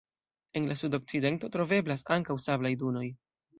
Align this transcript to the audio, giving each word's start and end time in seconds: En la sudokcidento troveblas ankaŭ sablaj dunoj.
En 0.59 0.63
la 0.71 0.77
sudokcidento 0.79 1.51
troveblas 1.57 2.07
ankaŭ 2.17 2.41
sablaj 2.49 2.75
dunoj. 2.85 3.07